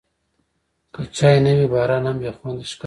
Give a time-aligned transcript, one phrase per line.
[0.93, 2.79] که چای نه وي، باران هم بېخونده ښکاري.